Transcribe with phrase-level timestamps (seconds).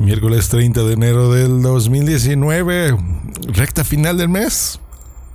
[0.00, 2.96] Miércoles 30 de enero del 2019,
[3.48, 4.80] recta final del mes.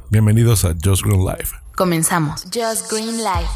[0.09, 1.55] Bienvenidos a Just Green Life.
[1.76, 2.45] Comenzamos.
[2.45, 3.52] Just Green Life.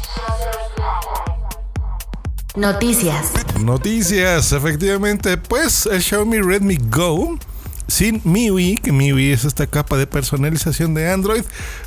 [2.54, 3.32] Noticias.
[3.60, 7.36] Noticias, efectivamente, pues el Xiaomi Redmi Go
[7.88, 11.42] sin MIUI, que MIUI es esta capa de personalización de Android,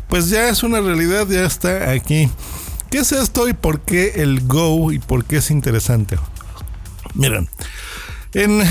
[0.09, 2.29] pues ya es una realidad, ya está aquí.
[2.91, 6.19] ¿Qué es esto y por qué el Go y por qué es interesante?
[7.13, 7.47] Miren,
[8.33, 8.63] en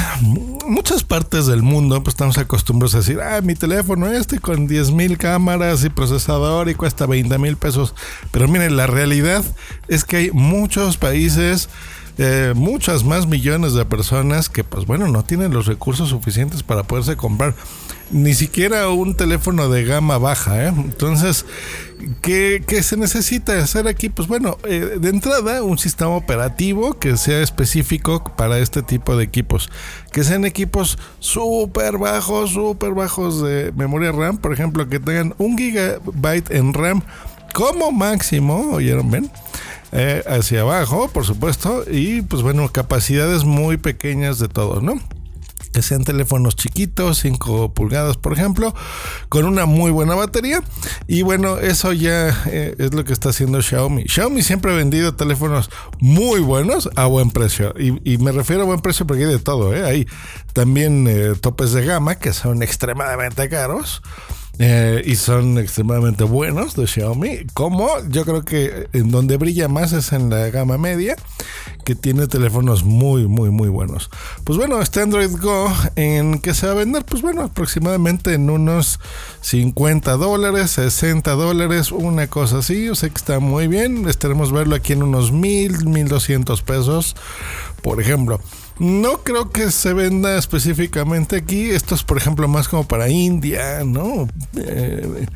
[0.66, 5.16] muchas partes del mundo pues estamos acostumbrados a decir, ah, mi teléfono este con 10.000
[5.16, 7.94] cámaras y procesador y cuesta 20 mil pesos.
[8.30, 9.44] Pero miren, la realidad
[9.88, 11.68] es que hay muchos países,
[12.18, 16.82] eh, muchas más millones de personas que pues bueno, no tienen los recursos suficientes para
[16.82, 17.54] poderse comprar
[18.12, 20.64] ni siquiera un teléfono de gama baja.
[20.64, 20.68] ¿eh?
[20.68, 21.46] Entonces,
[22.20, 24.10] ¿qué, se necesita hacer aquí?
[24.10, 29.24] Pues bueno, eh, de entrada, un sistema operativo que sea específico para este tipo de
[29.24, 29.70] equipos.
[30.12, 34.36] Que sean equipos súper bajos, súper bajos de memoria RAM.
[34.36, 37.02] Por ejemplo, que tengan un gigabyte en RAM
[37.54, 39.10] como máximo, ¿oyeron?
[39.10, 39.30] ¿Ven?
[39.92, 44.98] Eh, hacia abajo, por supuesto, y pues bueno, capacidades muy pequeñas de todo, ¿no?
[45.72, 48.74] que sean teléfonos chiquitos, 5 pulgadas por ejemplo,
[49.28, 50.62] con una muy buena batería.
[51.06, 54.04] Y bueno, eso ya eh, es lo que está haciendo Xiaomi.
[54.06, 57.74] Xiaomi siempre ha vendido teléfonos muy buenos a buen precio.
[57.78, 59.74] Y, me refiero a buen precio porque hay de todo.
[59.74, 59.84] ¿eh?
[59.84, 60.06] Hay
[60.52, 64.02] también eh, topes de gama que son extremadamente caros.
[64.58, 67.46] Eh, y son extremadamente buenos de Xiaomi.
[67.54, 71.16] Como yo creo que en donde brilla más es en la gama media,
[71.84, 74.10] que tiene teléfonos muy, muy, muy buenos.
[74.44, 77.04] Pues bueno, este Android Go, ¿en qué se va a vender?
[77.04, 79.00] Pues bueno, aproximadamente en unos
[79.40, 82.84] 50 dólares, 60 dólares, una cosa así.
[82.84, 84.08] Yo sé que está muy bien.
[84.08, 87.16] Esperemos verlo aquí en unos 1000, 1200 pesos,
[87.82, 88.38] por ejemplo.
[88.78, 91.70] No creo que se venda específicamente aquí.
[91.70, 94.28] Esto es, por ejemplo, más como para India, ¿no?
[94.56, 95.26] Eh,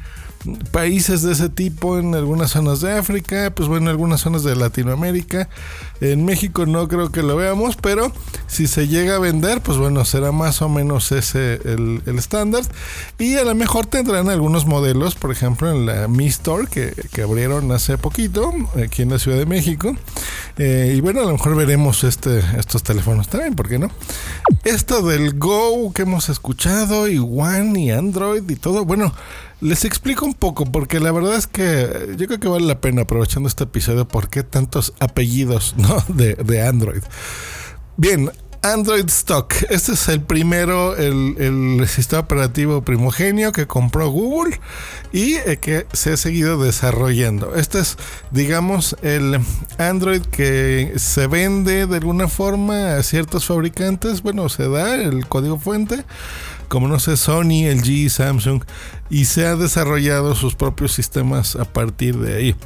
[0.71, 4.57] países de ese tipo en algunas zonas de África, pues bueno, en algunas zonas de
[4.57, 5.49] Latinoamérica.
[6.01, 8.13] En México no creo que lo veamos, pero
[8.47, 12.63] si se llega a vender, pues bueno, será más o menos ese el, estándar.
[13.19, 17.73] Y a lo mejor tendrán algunos modelos, por ejemplo, en la Mi Store que, abrieron
[17.73, 18.53] hace poquito
[18.83, 19.97] aquí en la Ciudad de México.
[20.59, 23.91] Eh, y bueno, a lo mejor veremos este, estos teléfonos también, ¿por qué no?
[24.65, 29.13] Esto del Go que hemos escuchado, y One y Android y todo, bueno,
[29.61, 33.03] les explico un poco, porque la verdad es que yo creo que vale la pena,
[33.03, 36.05] aprovechando este episodio, por qué tantos apellidos ¿no?
[36.15, 37.03] de, de Android.
[37.97, 38.31] Bien,
[38.73, 39.55] Android Stock.
[39.71, 44.61] Este es el primero, el, el, sistema operativo primogenio que compró Google
[45.13, 47.55] y eh, que se ha seguido desarrollando.
[47.55, 47.97] Este es,
[48.31, 49.41] digamos, el
[49.79, 54.23] Android que se vende de alguna forma a ciertos fabricantes.
[54.23, 56.05] Bueno, se da el código fuente
[56.69, 58.65] como no sé, Sony, LG, Samsung,
[59.09, 62.57] y se ha desarrollado sus propios sistemas a partir de ahí.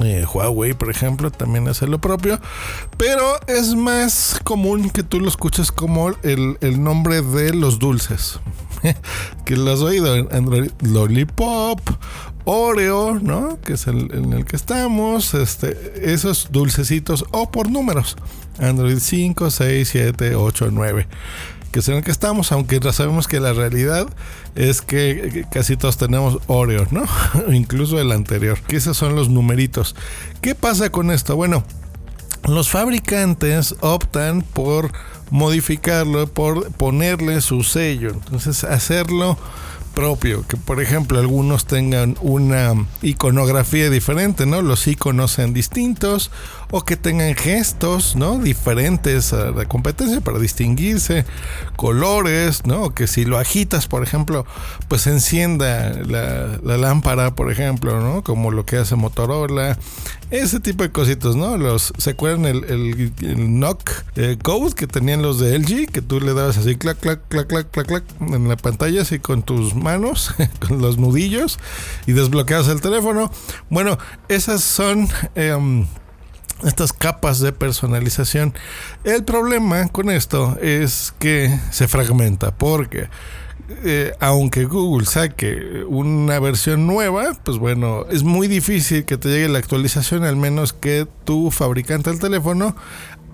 [0.00, 2.40] Eh, Huawei, por ejemplo, también hace lo propio,
[2.96, 8.38] pero es más común que tú lo escuches como el, nombre de los dulces.
[9.44, 11.80] que lo has oído en Android Lollipop,
[12.44, 13.60] Oreo, ¿no?
[13.60, 18.16] Que es el en el que estamos, este, esos dulcecitos o por números.
[18.60, 21.08] Android 5, 6, 7, 8, 9
[21.57, 24.08] que es en el que estamos, aunque sabemos que la realidad
[24.54, 27.04] es que casi todos tenemos Oreo, ¿no?
[27.52, 29.94] Incluso el anterior, que esos son los numeritos.
[30.40, 31.36] ¿Qué pasa con esto?
[31.36, 31.62] Bueno,
[32.48, 34.90] los fabricantes optan por
[35.30, 39.38] modificarlo, por ponerle su sello, entonces hacerlo
[39.94, 42.72] propio, que por ejemplo algunos tengan una
[43.02, 44.62] iconografía diferente, ¿no?
[44.62, 46.30] Los iconos sean distintos
[46.70, 48.38] o que tengan gestos, ¿no?
[48.38, 51.24] Diferentes a la competencia para distinguirse,
[51.76, 52.94] colores, ¿no?
[52.94, 54.44] Que si lo agitas, por ejemplo,
[54.88, 58.22] pues encienda la, lámpara, por ejemplo, ¿no?
[58.22, 59.78] Como lo que hace Motorola,
[60.30, 61.56] ese tipo de cositos, ¿no?
[61.56, 63.12] Los, ¿Se acuerdan el, el,
[63.58, 65.90] knock eh, code que tenían los de LG?
[65.90, 69.18] Que tú le dabas así, clac, clac, clac, clac, clac, clac, en la pantalla, así
[69.18, 70.34] con tus manos,
[70.68, 71.58] con los nudillos,
[72.06, 73.30] y desbloqueas el teléfono.
[73.70, 73.98] Bueno,
[74.28, 75.08] esas son...
[75.34, 75.86] Em,
[76.64, 78.54] estas capas de personalización.
[79.04, 83.08] El problema con esto es que se fragmenta porque
[83.84, 89.48] eh, aunque Google saque una versión nueva, pues bueno, es muy difícil que te llegue
[89.48, 92.74] la actualización, al menos que tu fabricante del teléfono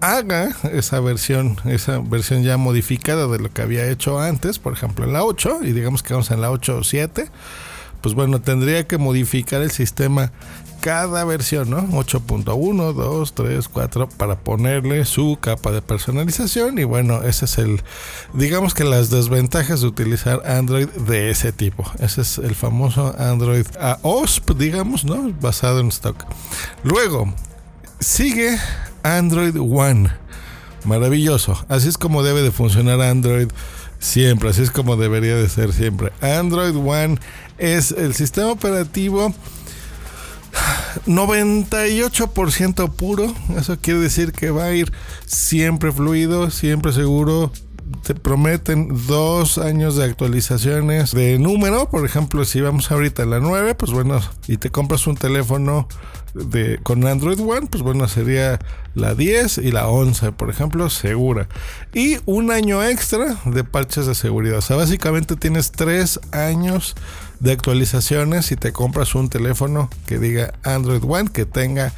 [0.00, 5.04] haga esa versión, esa versión ya modificada de lo que había hecho antes, por ejemplo
[5.04, 7.26] en la 8, y digamos que vamos en la 8 o 7,
[8.00, 10.32] pues bueno, tendría que modificar el sistema
[10.84, 11.82] cada versión, ¿no?
[11.88, 17.82] 8.1, 2, 3, 4 para ponerle su capa de personalización y bueno, ese es el
[18.34, 21.90] digamos que las desventajas de utilizar Android de ese tipo.
[22.00, 25.32] Ese es el famoso Android AOSP, digamos, ¿no?
[25.40, 26.22] Basado en stock.
[26.82, 27.32] Luego
[27.98, 28.58] sigue
[29.02, 30.10] Android One.
[30.84, 31.64] Maravilloso.
[31.70, 33.48] Así es como debe de funcionar Android
[34.00, 36.12] siempre, así es como debería de ser siempre.
[36.20, 37.18] Android One
[37.56, 39.32] es el sistema operativo
[41.06, 43.34] 98% puro.
[43.56, 44.92] Eso quiere decir que va a ir
[45.26, 47.52] siempre fluido, siempre seguro.
[48.02, 51.88] Te prometen dos años de actualizaciones de número.
[51.90, 55.86] Por ejemplo, si vamos ahorita a la 9, pues bueno, y te compras un teléfono
[56.34, 58.58] de, con Android One, pues bueno, sería
[58.94, 61.48] la 10 y la 11, por ejemplo, segura.
[61.92, 64.58] Y un año extra de parches de seguridad.
[64.58, 66.94] O sea, básicamente tienes tres años
[67.40, 71.92] de actualizaciones si te compras un teléfono que diga Android One, que tenga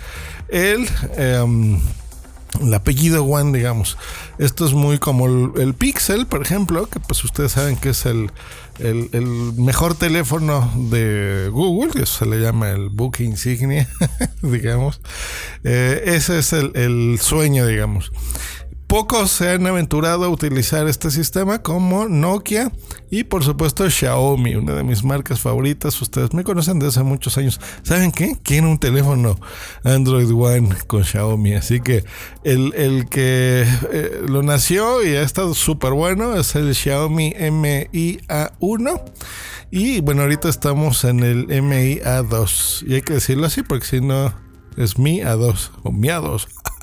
[0.48, 0.88] el...
[1.16, 1.80] Em,
[2.62, 3.96] el apellido One, digamos.
[4.38, 5.26] Esto es muy como
[5.56, 8.30] el, Pixel, por ejemplo, que pues ustedes saben que es el,
[8.78, 13.88] el, mejor teléfono de Google, que se le llama el Book Insignia,
[14.42, 15.00] digamos.
[15.64, 18.12] Eh, ese es el sueño, digamos.
[18.86, 22.70] Pocos se han aventurado a utilizar este sistema como Nokia
[23.10, 26.00] y por supuesto Xiaomi, una de mis marcas favoritas.
[26.00, 27.60] Ustedes me conocen desde hace muchos años.
[27.82, 28.36] ¿Saben qué?
[28.44, 29.40] Quiero un teléfono
[29.82, 31.54] Android One con Xiaomi.
[31.54, 32.04] Así que
[32.44, 39.02] el, que eh, lo nació y ha estado súper bueno es el Xiaomi MIA1.
[39.72, 42.86] Y bueno, ahorita estamos en el MIA2.
[42.86, 44.32] Y hay que decirlo así porque si no
[44.76, 46.46] es Mi A2 o Mi A2.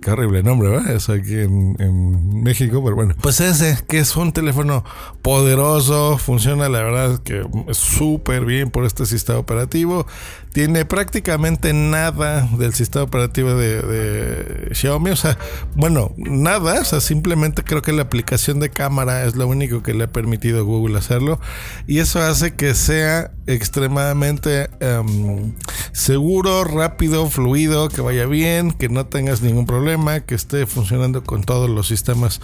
[0.00, 0.94] Qué horrible nombre, ¿verdad?
[0.94, 3.14] Eso aquí en, México, pero bueno.
[3.22, 4.84] Pues ese, que es un teléfono
[5.22, 10.06] poderoso, funciona la verdad que súper bien por este sistema operativo
[10.54, 15.10] tiene prácticamente nada del sistema operativo de, Xiaomi.
[15.10, 15.36] O sea,
[15.74, 16.80] bueno, nada.
[16.80, 20.12] O sea, simplemente creo que la aplicación de cámara es lo único que le ha
[20.12, 21.40] permitido a Google hacerlo.
[21.88, 25.54] Y eso hace que sea extremadamente em,
[25.90, 31.42] seguro, rápido, fluido, que vaya bien, que no tengas ningún problema, que esté funcionando con
[31.42, 32.40] todos los sistemas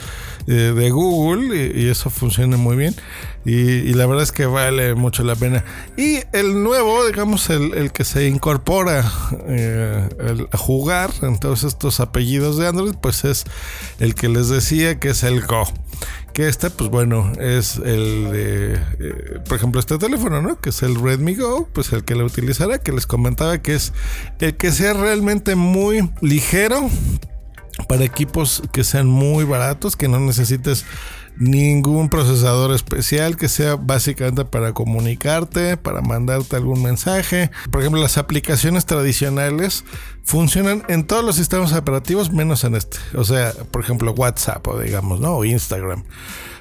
[0.49, 2.97] eh, de Google y, eso funciona muy bien.
[3.45, 5.65] Y, la verdad es que vale mucho la pena.
[5.97, 9.11] Y el nuevo, digamos, el, el que se incorpora
[9.47, 10.09] eh,
[10.51, 13.45] a jugar en todos estos apellidos de Android, pues es
[13.99, 15.65] el que les decía que es el Go.
[16.33, 20.61] Que este, pues bueno, es el de, eh, por ejemplo, este teléfono, ¿no?
[20.61, 23.93] Que es el Redmi Go, pues el que lo utilizará, que les comentaba que es
[24.39, 26.89] el que sea realmente muy ligero
[27.89, 30.85] para equipos que sean muy baratos, que no necesites
[31.41, 37.51] ningún procesador especial que sea básicamente para comunicarte, para mandarte algún mensaje.
[37.71, 39.85] Por ejemplo, las aplicaciones tradicionales
[40.23, 42.99] funcionan en todos los sistemas operativos menos en este.
[43.15, 45.39] O sea, por ejemplo, WhatsApp o digamos, ¿no?
[45.39, 46.05] O Instagram.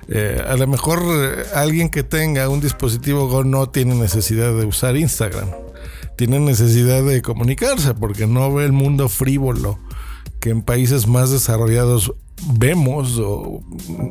[0.08, 4.66] Eh, a lo mejor eh, alguien que tenga un dispositivo Go no tiene necesidad de
[4.66, 5.50] usar Instagram.
[6.16, 9.78] Tiene necesidad de comunicarse porque no ve el mundo frívolo
[10.40, 12.14] que en países más desarrollados
[12.54, 13.62] vemos o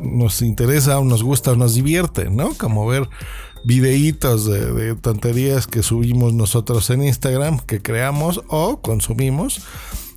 [0.03, 2.55] nos interesa o nos gusta o nos divierte, ¿no?
[2.55, 3.09] Como ver
[3.65, 9.63] videitos de, tonterías que subimos nosotros en Instagram, que creamos o consumimos.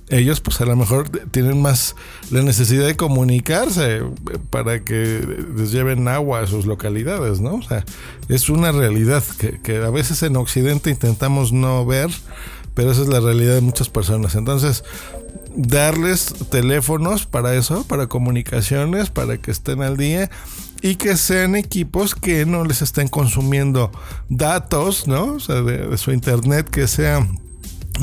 [0.08, 1.96] Ellos pues a lo mejor tienen más
[2.30, 4.02] la necesidad de comunicarse
[4.50, 5.26] para que
[5.56, 7.54] les lleven agua a sus localidades, ¿no?
[7.54, 7.84] O sea,
[8.28, 9.22] es una realidad
[9.62, 12.10] que a veces en Occidente intentamos no ver,
[12.74, 14.34] pero esa es la realidad de muchas personas.
[14.34, 14.84] Entonces,
[15.54, 20.30] darles teléfonos para eso, para comunicaciones, para que estén al día
[20.80, 23.90] y que sean equipos que no les estén consumiendo
[24.28, 25.34] datos, ¿no?
[25.34, 27.26] O sea, de, su internet, que sea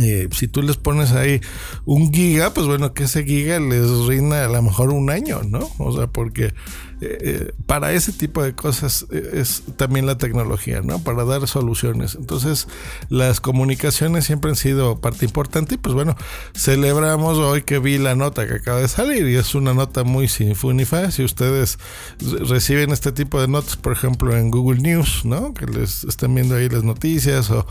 [0.02, 1.42] eh, si tú les pones ahí
[1.86, 5.70] un giga, pues bueno, que ese giga les rinda a lo mejor un año, ¿no?
[5.78, 6.54] O sea, porque
[7.02, 11.00] eh, eh, para ese tipo de cosas eh, es también la tecnología, ¿no?
[11.00, 12.16] Para dar soluciones.
[12.16, 12.68] Entonces,
[13.08, 16.18] las comunicaciones siempre han sido parte importante y pues bueno,
[16.54, 20.28] celebramos hoy que vi la nota que acaba de salir y es una nota muy
[20.28, 21.10] sinfónica.
[21.12, 21.80] Si ustedes
[22.20, 25.54] reciben este tipo de notas, por ejemplo, en Google News, ¿no?
[25.54, 27.66] Que les estén viendo ahí las noticias o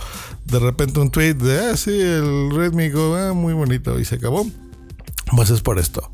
[0.47, 4.17] de repente un tweet de, ah, sí, el Redmi Go, ah, muy bonito y se
[4.17, 4.47] acabó.
[5.37, 6.11] Pues es por esto.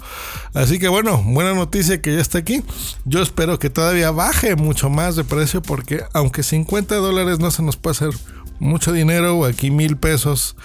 [0.54, 2.62] Así que bueno, buena noticia que ya está aquí.
[3.04, 7.62] Yo espero que todavía baje mucho más de precio porque aunque 50 dólares no se
[7.62, 8.11] nos puede hacer
[8.58, 10.56] mucho dinero, aquí mil pesos,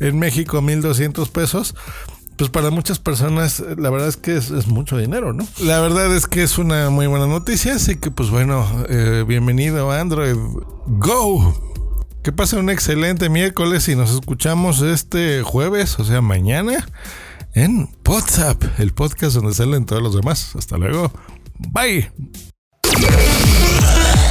[0.00, 1.74] en México 1200 pesos,
[2.36, 5.46] pues para muchas personas la verdad es que es, mucho dinero, ¿no?
[5.62, 9.90] La verdad es que es una muy buena noticia, así que pues bueno, eh, bienvenido
[9.90, 10.36] a Android
[10.86, 11.54] Go.
[12.26, 16.84] Que pase un excelente miércoles y nos escuchamos este jueves, o sea, mañana
[17.54, 20.56] en WhatsApp, el podcast donde salen todos los demás.
[20.56, 21.12] Hasta luego.
[21.70, 22.10] Bye.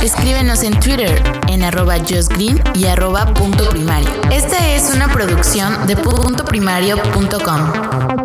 [0.03, 4.09] Escríbenos en Twitter en arroba justgreen y arroba punto primario.
[4.29, 8.24] Esta es una producción de puntoprimario.com.